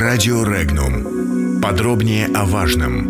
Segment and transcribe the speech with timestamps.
[0.00, 1.60] Радио Регнум.
[1.60, 3.04] Подробнее о важном.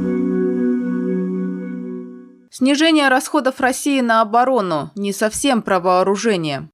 [2.51, 6.69] Снижение расходов России на оборону не совсем про вооружение.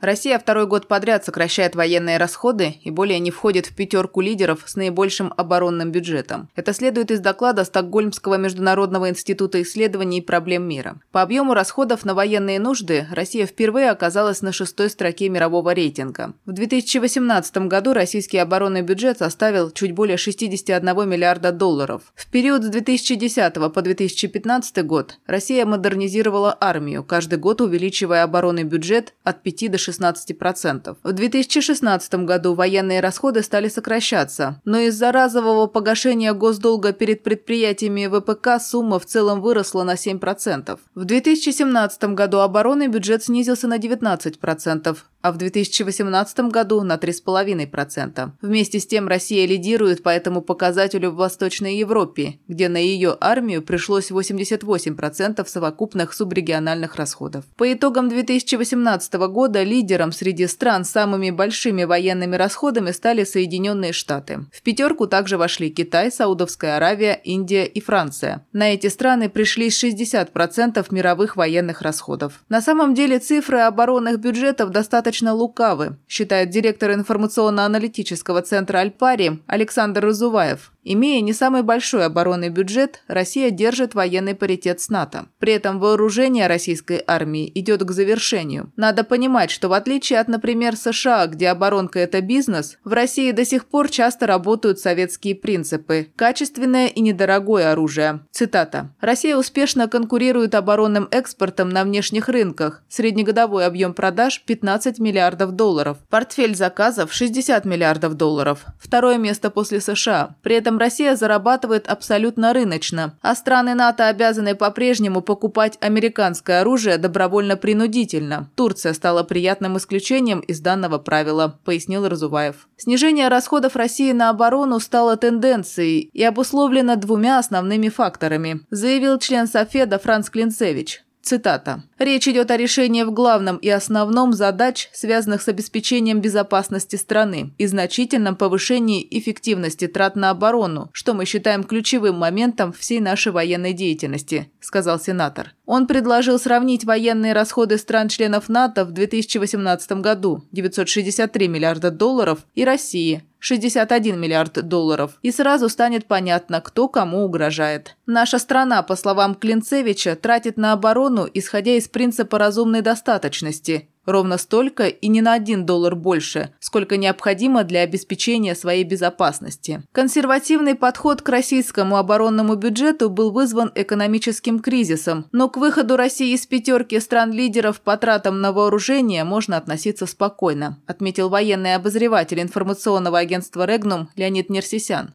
[0.00, 4.76] Россия второй год подряд сокращает военные расходы и более не входит в пятерку лидеров с
[4.76, 6.48] наибольшим оборонным бюджетом.
[6.54, 11.00] Это следует из доклада Стокгольмского международного института исследований проблем мира.
[11.10, 16.34] По объему расходов на военные нужды Россия впервые оказалась на шестой строке мирового рейтинга.
[16.46, 22.02] В 2018 году российский оборонный бюджет составил чуть более 61 миллиарда долларов.
[22.14, 29.14] В период с 2010 по 2015 год Россия модернизировала армию, каждый год увеличивая оборонный бюджет
[29.24, 30.96] от 5 до 6 16%.
[31.02, 38.60] В 2016 году военные расходы стали сокращаться, но из-за разового погашения госдолга перед предприятиями ВПК
[38.60, 40.78] сумма в целом выросла на 7%.
[40.94, 48.30] В 2017 году оборонный бюджет снизился на 19%, а в 2018 году на 3,5%.
[48.40, 53.62] Вместе с тем Россия лидирует по этому показателю в Восточной Европе, где на ее армию
[53.62, 57.44] пришлось 88% совокупных субрегиональных расходов.
[57.56, 64.40] По итогам 2018 года лидером среди стран с самыми большими военными расходами стали Соединенные Штаты.
[64.52, 68.44] В пятерку также вошли Китай, Саудовская Аравия, Индия и Франция.
[68.52, 72.40] На эти страны пришлись 60% мировых военных расходов.
[72.48, 80.72] На самом деле цифры оборонных бюджетов достаточно лукавы, считает директор информационно-аналитического центра «Альпари» Александр Разуваев.
[80.90, 85.26] Имея не самый большой оборонный бюджет, Россия держит военный паритет с НАТО.
[85.38, 88.72] При этом вооружение российской армии идет к завершению.
[88.74, 93.44] Надо понимать, что в отличие от, например, США, где оборонка– это бизнес, в России до
[93.44, 98.20] сих пор часто работают советские принципы– качественное и недорогое оружие.
[98.30, 98.94] Цитата.
[99.02, 102.82] «Россия успешно конкурирует оборонным экспортом на внешних рынках.
[102.88, 105.98] Среднегодовой объем продаж– 15 миллиардов долларов.
[106.08, 108.64] Портфель заказов– 60 миллиардов долларов.
[108.80, 110.34] Второе место после США.
[110.40, 118.50] При этом Россия зарабатывает абсолютно рыночно, а страны НАТО обязаны по-прежнему покупать американское оружие добровольно-принудительно.
[118.54, 122.68] Турция стала приятным исключением из данного правила, пояснил Разуваев.
[122.76, 129.98] Снижение расходов России на оборону стало тенденцией и обусловлено двумя основными факторами, заявил член Софеда
[129.98, 131.02] Франц Клинцевич.
[131.28, 131.82] Цитата.
[131.98, 137.66] «Речь идет о решении в главном и основном задач, связанных с обеспечением безопасности страны и
[137.66, 144.50] значительном повышении эффективности трат на оборону, что мы считаем ключевым моментом всей нашей военной деятельности»,
[144.58, 145.52] сказал сенатор.
[145.68, 153.22] Он предложил сравнить военные расходы стран-членов НАТО в 2018 году– 963 миллиарда долларов и России
[153.38, 157.96] 61 миллиард долларов, и сразу станет понятно, кто кому угрожает.
[158.06, 164.86] Наша страна, по словам Клинцевича, тратит на оборону, исходя из принципа разумной достаточности, Ровно столько
[164.86, 169.82] и не на один доллар больше, сколько необходимо для обеспечения своей безопасности.
[169.92, 176.46] Консервативный подход к российскому оборонному бюджету был вызван экономическим кризисом, но к выходу России из
[176.46, 184.08] пятерки стран-лидеров по тратам на вооружение можно относиться спокойно, отметил военный обозреватель информационного агентства «Регнум»
[184.16, 185.12] Леонид Нерсисян.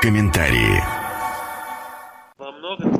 [0.00, 1.03] Комментарии.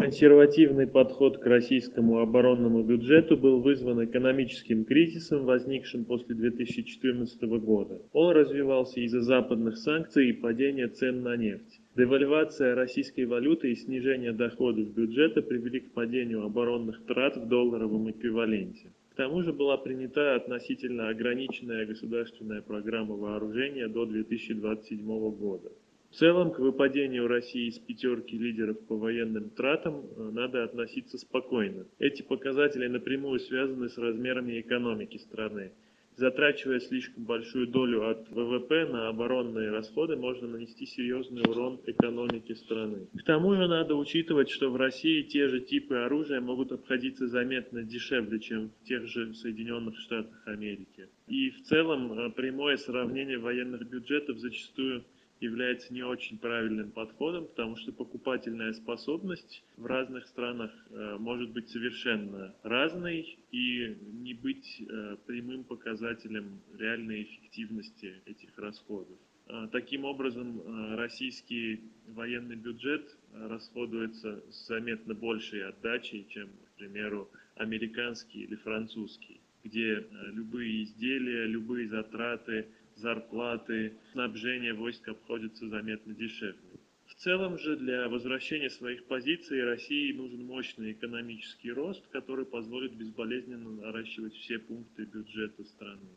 [0.04, 8.02] Консервативный подход к российскому оборонному бюджету был вызван экономическим кризисом, возникшим после 2014 года.
[8.12, 11.80] Он развивался из-за западных санкций и падения цен на нефть.
[11.96, 18.92] Девальвация российской валюты и снижение доходов бюджета привели к падению оборонных трат в долларовом эквиваленте.
[19.08, 25.72] К тому же была принята относительно ограниченная государственная программа вооружения до 2027 года.
[26.14, 31.86] В целом, к выпадению России из пятерки лидеров по военным тратам э, надо относиться спокойно.
[31.98, 35.72] Эти показатели напрямую связаны с размерами экономики страны.
[36.14, 43.08] Затрачивая слишком большую долю от ВВП на оборонные расходы, можно нанести серьезный урон экономике страны.
[43.18, 47.82] К тому же надо учитывать, что в России те же типы оружия могут обходиться заметно
[47.82, 51.08] дешевле, чем в тех же Соединенных Штатах Америки.
[51.26, 55.02] И в целом э, прямое сравнение военных бюджетов зачастую
[55.44, 61.68] является не очень правильным подходом, потому что покупательная способность в разных странах э, может быть
[61.68, 69.18] совершенно разной и не быть э, прямым показателем реальной эффективности этих расходов.
[69.46, 78.44] Э, таким образом, российский военный бюджет расходуется с заметно большей отдачей, чем, к примеру, американский
[78.44, 86.74] или французский, где любые изделия, любые затраты зарплаты, снабжение войск обходится заметно дешевле.
[87.06, 93.70] В целом же для возвращения своих позиций России нужен мощный экономический рост, который позволит безболезненно
[93.70, 96.08] наращивать все пункты бюджета страны.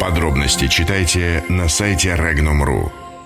[0.00, 3.21] Подробности читайте на сайте Regnum.ru.